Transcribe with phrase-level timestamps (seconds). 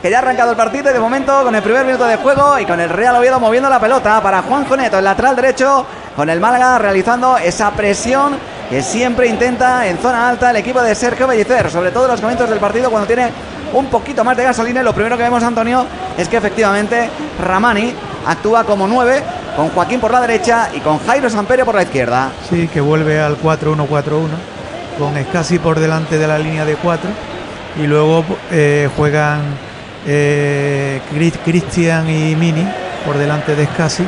[0.00, 2.58] que ya ha arrancado el partido y de momento con el primer minuto de juego
[2.58, 6.30] y con el Real Oviedo moviendo la pelota para Juan Joneto, el lateral derecho, con
[6.30, 8.36] el Málaga realizando esa presión
[8.68, 12.22] que siempre intenta en zona alta el equipo de Sergio Bellicer, sobre todo en los
[12.22, 13.30] momentos del partido cuando tiene
[13.72, 15.84] un poquito más de gasolina lo primero que vemos Antonio
[16.16, 17.08] es que efectivamente
[17.40, 17.92] Ramani
[18.26, 19.22] actúa como nueve
[19.56, 22.30] con Joaquín por la derecha y con Jairo Samperio por la izquierda.
[22.48, 24.28] Sí, que vuelve al 4-1-4-1
[24.98, 27.10] con Escasi por delante de la línea de 4
[27.76, 29.40] y luego eh, juegan
[30.06, 31.00] eh,
[31.44, 32.66] Cristian y Mini
[33.04, 34.04] por delante de Escasi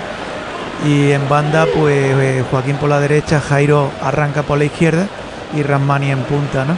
[0.87, 5.07] y en banda pues eh, Joaquín por la derecha, Jairo arranca por la izquierda
[5.55, 6.77] y Ramani en punta, ¿no?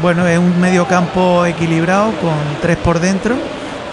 [0.00, 3.34] bueno, es un medio campo equilibrado con tres por dentro,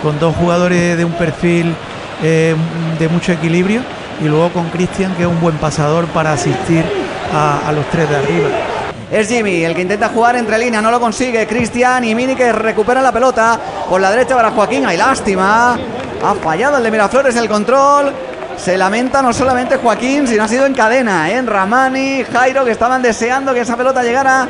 [0.02, 1.76] con dos jugadores de un perfil
[2.21, 2.55] eh,
[2.99, 3.82] de mucho equilibrio
[4.21, 6.85] y luego con Cristian que es un buen pasador para asistir
[7.34, 8.73] a los tres de arriba.
[9.13, 11.45] Es Jimmy el que intenta jugar entre líneas, no lo consigue.
[11.45, 14.88] Cristian y Mini que recupera la pelota por la derecha para Joaquín.
[14.88, 15.77] Hay lástima.
[16.23, 18.12] Ha fallado el de Miraflores el control.
[18.57, 21.29] Se lamenta no solamente Joaquín, sino ha sido en cadena.
[21.29, 21.48] En ¿eh?
[21.48, 24.48] Ramani, Jairo, que estaban deseando que esa pelota llegara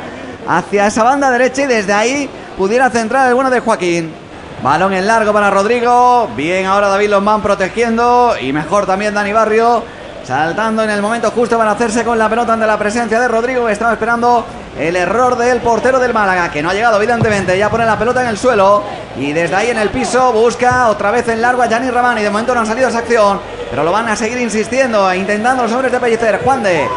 [0.48, 4.14] hacia esa banda derecha y desde ahí pudiera centrar el bueno de Joaquín.
[4.62, 6.30] Balón en largo para Rodrigo.
[6.34, 8.34] Bien ahora David Lombán protegiendo.
[8.40, 9.82] Y mejor también Dani Barrio.
[10.26, 13.66] Saltando en el momento justo para hacerse con la pelota ante la presencia de Rodrigo,
[13.66, 14.46] que estaba esperando
[14.78, 17.58] el error del portero del Málaga, que no ha llegado, evidentemente.
[17.58, 18.82] Ya pone la pelota en el suelo
[19.18, 22.22] y desde ahí en el piso busca otra vez en largo a Gianni Ramani.
[22.22, 25.64] De momento no han salido esa acción, pero lo van a seguir insistiendo, e intentando
[25.64, 26.40] los hombres de Pellicer.
[26.42, 26.88] Juan de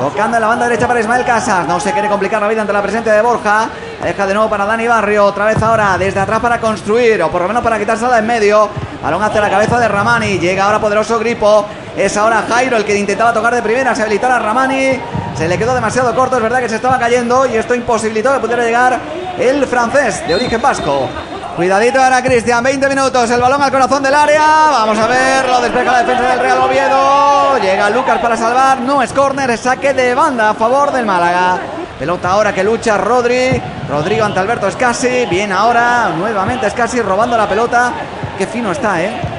[0.00, 1.68] tocando en la banda derecha para Ismael Casas.
[1.68, 3.68] No se quiere complicar la vida ante la presencia de Borja.
[4.02, 5.26] Deja de nuevo para Dani Barrio.
[5.26, 8.68] Otra vez ahora desde atrás para construir, o por lo menos para quitársela en medio.
[9.00, 10.40] Balón hacia la cabeza de Ramani.
[10.40, 11.64] Llega ahora poderoso Gripo.
[11.96, 13.94] Es ahora Jairo el que intentaba tocar de primera.
[13.94, 14.98] Se habilitara Ramani.
[15.36, 16.36] Se le quedó demasiado corto.
[16.36, 18.98] Es verdad que se estaba cayendo y esto imposibilitó que pudiera llegar
[19.38, 21.08] el francés de origen vasco.
[21.56, 25.60] Cuidadito ahora Cristian, 20 minutos, el balón al corazón del área, vamos a ver, lo
[25.60, 29.92] despeja la defensa del Real Oviedo, llega Lucas para salvar, no es córner, es saque
[29.92, 31.58] de banda a favor del Málaga.
[31.98, 37.46] Pelota ahora que lucha Rodri, Rodrigo ante Alberto Escasi, bien ahora, nuevamente Escasi robando la
[37.46, 37.92] pelota,
[38.38, 39.31] qué fino está, ¿eh?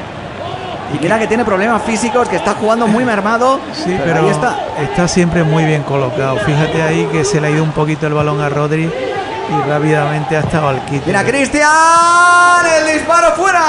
[0.94, 3.60] Y mira que tiene problemas físicos, que está jugando muy mermado.
[3.74, 4.58] Sí, pero, ahí está.
[4.80, 6.38] está siempre muy bien colocado.
[6.38, 10.38] Fíjate ahí que se le ha ido un poquito el balón a Rodri y rápidamente
[10.38, 11.04] ha estado al kit.
[11.06, 11.70] Mira Cristian,
[12.80, 13.60] el disparo fuera.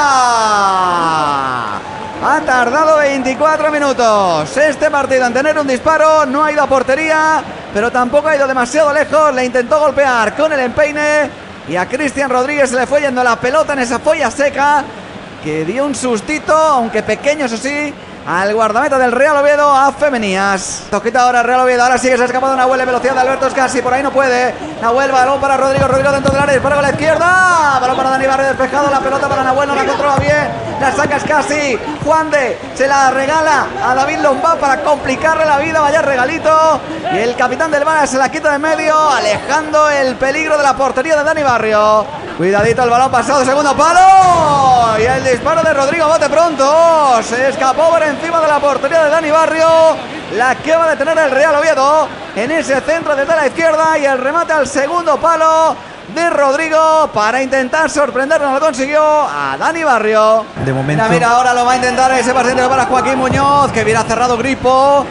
[2.27, 7.43] Ha tardado 24 minutos este partido en tener un disparo, no ha ido a portería,
[7.75, 11.29] pero tampoco ha ido demasiado lejos, le intentó golpear con el empeine
[11.69, 14.85] y a Cristian Rodríguez se le fue yendo la pelota en esa folla seca
[15.45, 17.93] que dio un sustito, aunque pequeño eso sí,
[18.27, 20.85] al guardameta del Real Oviedo a Femenías.
[20.91, 23.83] Toquita ahora Real Oviedo, ahora sigue se ha escapado Nahuel de velocidad de Alberto Escasi,
[23.83, 24.55] por ahí no puede.
[24.81, 27.79] Nahuel, balón para Rodrigo, Rodrigo dentro del área, dispara con la izquierda.
[27.79, 30.49] Balón para Dani Barrio despejado, la pelota para Nahuel, no la controla bien.
[30.81, 35.83] La saca Escasi, Juan de se la regala a David Lombán para complicarle la vida,
[35.83, 36.81] vaya regalito.
[37.13, 40.75] Y el capitán del Málaga se la quita de medio, alejando el peligro de la
[40.75, 42.24] portería de Dani Barrio.
[42.37, 44.99] Cuidadito el balón pasado, segundo palo.
[44.99, 47.23] Y el disparo de Rodrigo bote pronto.
[47.23, 49.69] Se escapó por encima de la portería de Dani Barrio.
[50.35, 53.97] La que va a detener el Real Oviedo en ese centro desde la izquierda.
[53.99, 55.77] Y el remate al segundo palo
[56.13, 58.53] de Rodrigo para intentar sorprendernos.
[58.53, 60.45] Lo consiguió a Dani Barrio.
[60.65, 61.05] De momento.
[61.05, 64.37] Mira, mira, ahora lo va a intentar ese paciente para Joaquín Muñoz, que hubiera cerrado
[64.37, 65.07] Gripo.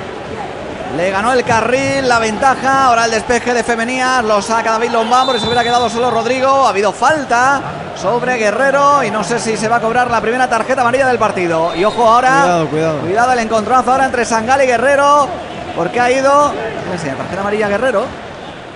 [0.95, 2.85] Le ganó el carril, la ventaja.
[2.85, 4.23] Ahora el despeje de Femenías.
[4.23, 6.67] Lo saca David Lombán porque se hubiera quedado solo Rodrigo.
[6.67, 7.61] Ha habido falta
[7.99, 9.03] sobre Guerrero.
[9.03, 11.73] Y no sé si se va a cobrar la primera tarjeta amarilla del partido.
[11.75, 12.41] Y ojo ahora.
[12.41, 12.99] Cuidado, cuidado.
[12.99, 15.27] Cuidado el encontronazo ahora entre Sangal y Guerrero.
[15.75, 16.51] Porque ha ido.
[16.51, 18.05] ¿Qué Tarjeta amarilla Guerrero.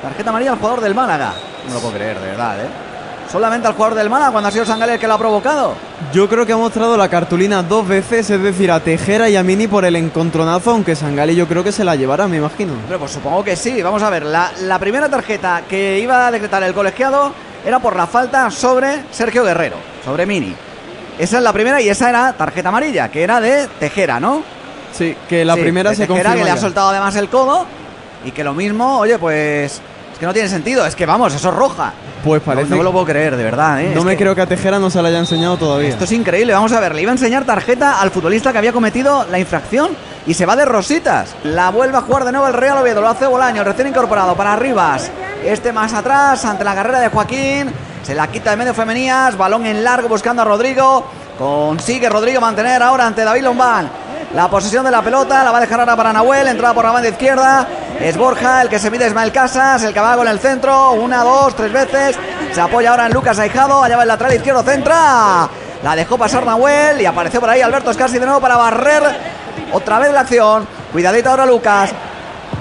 [0.01, 1.33] Tarjeta amarilla al jugador del Málaga.
[1.67, 2.86] No lo puedo creer, de verdad, ¿eh?
[3.31, 5.73] Solamente al jugador del Málaga cuando ha sido Sangal el que lo ha provocado.
[6.13, 9.43] Yo creo que ha mostrado la cartulina dos veces, es decir, a Tejera y a
[9.43, 12.73] Mini por el encontronazo, aunque Sangali yo creo que se la llevará, me imagino.
[12.87, 13.81] Pero pues supongo que sí.
[13.81, 17.31] Vamos a ver, la, la primera tarjeta que iba a decretar el colegiado
[17.65, 20.55] era por la falta sobre Sergio Guerrero, sobre Mini.
[21.19, 24.43] Esa es la primera y esa era tarjeta amarilla, que era de Tejera, ¿no?
[24.93, 27.65] Sí, que la Sí, primera se Tejera, confirma que le ha soltado además el codo
[28.23, 29.81] y que lo mismo, oye, pues
[30.17, 31.93] es que no tiene sentido, es que vamos, eso es roja.
[32.23, 32.71] Pues No, parece.
[32.71, 33.91] no me lo puedo creer, de verdad, ¿eh?
[33.93, 35.89] no Es me que creo que a Tejera no se la haya enseñado todavía.
[35.89, 38.73] Esto es increíble, vamos a ver, le iba a enseñar tarjeta al futbolista que había
[38.73, 39.91] cometido la infracción
[40.25, 41.35] y se va de rositas.
[41.43, 44.55] La vuelve a jugar de nuevo el Real Oviedo, lo hace Bolaño, recién incorporado para
[44.55, 45.11] Rivas.
[45.45, 47.71] Este más atrás, ante la carrera de Joaquín.
[48.01, 51.05] Se la quita de medio Femenías, balón en largo buscando a Rodrigo.
[51.37, 53.87] Consigue Rodrigo mantener ahora ante David Lombán.
[54.33, 55.43] La posesión de la pelota.
[55.43, 56.47] La va a dejar ahora para Nahuel.
[56.47, 57.67] Entrada por la banda izquierda.
[57.99, 59.83] Es Borja el que se mide Ismael Casas.
[59.83, 60.91] El que va con el centro.
[60.91, 62.17] Una, dos, tres veces.
[62.53, 63.83] Se apoya ahora en Lucas Aijado.
[63.83, 64.63] Allá va el lateral izquierdo.
[64.63, 65.49] Centra.
[65.83, 67.01] La dejó pasar Nahuel.
[67.01, 69.03] Y apareció por ahí Alberto Escasi de nuevo para barrer
[69.71, 70.67] otra vez la acción.
[70.91, 71.91] Cuidadito ahora Lucas.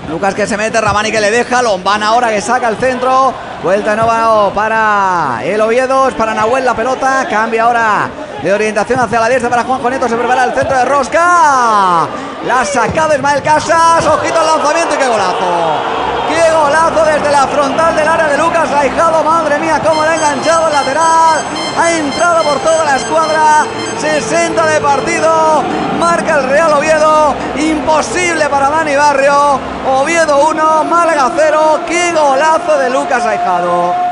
[0.08, 3.90] Lucas que se mete, Ramani que le deja, Lombana ahora que saca el centro, vuelta
[3.90, 8.08] de nuevo para el Oviedo, es para Nahuel la pelota, cambia ahora
[8.43, 12.06] de orientación hacia la diestra para Juan Joneto, se prepara el centro de Rosca,
[12.47, 15.81] la sacada de Ismael Casas, ojito al lanzamiento y qué golazo,
[16.29, 20.15] qué golazo desde la frontal del área de Lucas Aijado, madre mía, cómo le ha
[20.17, 21.41] enganchado el lateral,
[21.79, 23.67] ha entrado por toda la escuadra,
[24.00, 25.62] 60 de partido,
[25.99, 32.91] marca el Real Oviedo, imposible para Dani Barrio, Oviedo 1, Málaga 0, qué golazo de
[32.91, 34.06] Lucas Aijado.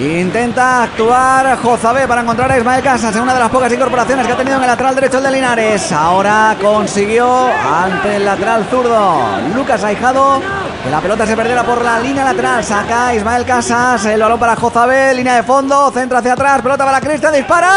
[0.00, 4.32] Intenta actuar Jozabé para encontrar a Ismael Casas en una de las pocas incorporaciones que
[4.32, 5.92] ha tenido en el lateral derecho el de Linares.
[5.92, 9.20] Ahora consiguió ante el lateral zurdo
[9.54, 10.40] Lucas Aijado
[10.82, 12.64] que la pelota se perdiera por la línea lateral.
[12.64, 17.02] Saca Ismael Casas, el balón para Jozabé, línea de fondo, centra hacia atrás, pelota para
[17.02, 17.68] Cristian, dispara.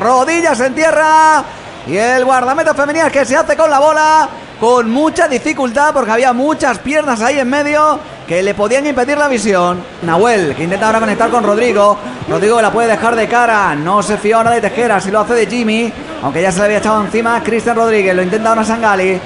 [0.00, 1.44] Rodillas en tierra.
[1.86, 4.28] Y el guardameta femenino que se hace con la bola
[4.58, 9.28] con mucha dificultad porque había muchas piernas ahí en medio que le podían impedir la
[9.28, 9.82] visión.
[10.02, 11.96] Nahuel que intenta ahora conectar con Rodrigo.
[12.28, 13.74] Rodrigo la puede dejar de cara.
[13.74, 15.92] No se fía ahora de Tejera si lo hace de Jimmy.
[16.22, 18.14] Aunque ya se le había echado encima Cristian Rodríguez.
[18.14, 19.20] Lo intenta ahora Sangali.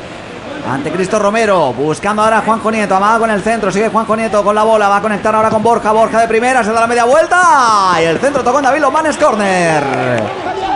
[0.69, 4.45] Ante Cristo Romero, buscando ahora a Juanjo Nieto, amaga con el centro, sigue Juanjo Nieto
[4.45, 6.87] con la bola, va a conectar ahora con Borja, Borja de primera, se da la
[6.87, 9.83] media vuelta y el centro tocó en David Lomanes, corner.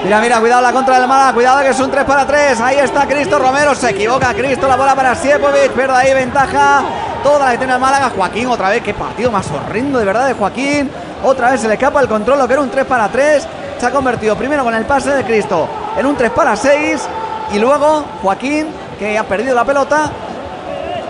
[0.02, 2.78] Mira, mira, cuidado la contra del Málaga, cuidado que es un 3 para 3, ahí
[2.78, 6.82] está Cristo Romero, se equivoca Cristo, la bola para Siepovic, pierde ahí ventaja,
[7.24, 10.34] toda la que tiene Málaga, Joaquín otra vez, qué partido más horrendo de verdad de
[10.34, 10.90] Joaquín,
[11.24, 13.48] otra vez se le escapa el control, lo que era un 3 para 3,
[13.78, 15.66] se ha convertido primero con el pase de Cristo
[15.96, 17.08] en un 3 para 6
[17.52, 18.68] y luego Joaquín
[18.98, 20.10] que ha perdido la pelota.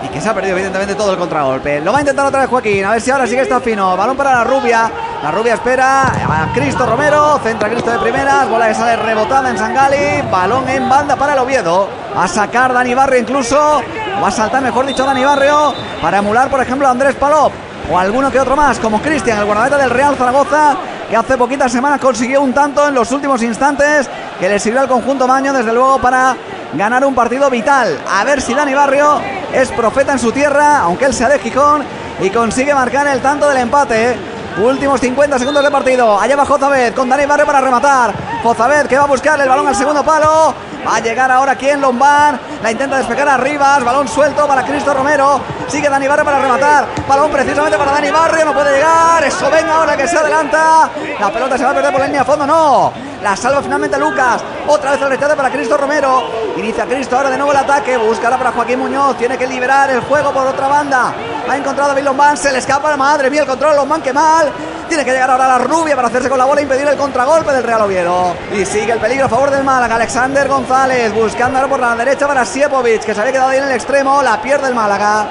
[0.03, 1.81] Y que se ha perdido evidentemente todo el contragolpe.
[1.81, 3.97] Lo va a intentar otra vez Joaquín, a ver si ahora sigue está fino.
[3.97, 4.91] Balón para la rubia.
[5.23, 9.57] La rubia espera a Cristo Romero, centra Cristo de primeras, bola que sale rebotada en
[9.57, 11.89] Sangali, balón en banda para el Oviedo.
[12.15, 13.81] A sacar Dani Barrio incluso,
[14.21, 17.51] va a saltar mejor dicho Dani Barrio para emular por ejemplo a Andrés Palop
[17.91, 20.77] o alguno que otro más como Cristian, el guardameta del Real Zaragoza
[21.09, 24.09] que hace poquitas semanas consiguió un tanto en los últimos instantes
[24.39, 26.35] que le sirvió al conjunto Maño desde luego para
[26.73, 27.99] ganar un partido vital.
[28.11, 29.19] A ver si Dani Barrio
[29.53, 31.83] es profeta en su tierra, aunque él sea de Gijón,
[32.19, 34.17] y consigue marcar el tanto del empate.
[34.57, 36.19] Últimos 50 segundos de partido.
[36.19, 38.13] Allá va Jozabed con Dani Barrio para rematar.
[38.41, 40.53] Jozabed que va a buscar el balón al segundo palo.
[40.85, 42.39] Va a llegar ahora quien Lombán.
[42.61, 43.79] La intenta despegar arriba.
[43.79, 45.41] Balón suelto para Cristo Romero.
[45.67, 46.87] Sigue Dani Barrio para rematar.
[47.07, 48.45] Balón precisamente para Dani Barrio.
[48.45, 49.23] No puede llegar.
[49.23, 50.89] Eso venga ahora que se adelanta.
[51.19, 52.45] La pelota se va a perder por la línea de fondo.
[52.45, 52.93] No.
[53.23, 54.43] La salva finalmente Lucas.
[54.67, 56.29] Otra vez el rechazo para Cristo Romero.
[56.57, 57.97] Inicia Cristo ahora de nuevo el ataque.
[57.97, 59.17] Buscará para Joaquín Muñoz.
[59.17, 61.13] Tiene que liberar el juego por otra banda.
[61.49, 62.37] Ha encontrado a David Lombán.
[62.37, 62.95] Se le escapa.
[62.95, 63.75] Madre mía, el control.
[63.75, 64.51] Lombán que mal.
[64.87, 67.51] Tiene que llegar ahora la rubia para hacerse con la bola e impedir el contragolpe
[67.51, 68.35] del Real Oviedo.
[68.53, 69.95] Y sigue el peligro a favor del Málaga.
[69.95, 73.65] Alexander González buscando ahora por la derecha para Siepovic, que se había quedado ahí en
[73.65, 74.21] el extremo.
[74.21, 75.27] La pierde el Málaga.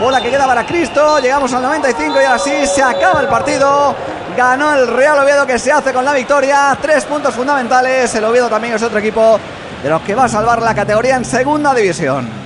[0.00, 1.18] Bola que queda para Cristo.
[1.18, 3.94] Llegamos al 95 y ahora sí se acaba el partido.
[4.36, 6.76] Ganó el Real Oviedo que se hace con la victoria.
[6.80, 8.14] Tres puntos fundamentales.
[8.14, 9.40] El Oviedo también es otro equipo
[9.82, 12.39] de los que va a salvar la categoría en segunda división.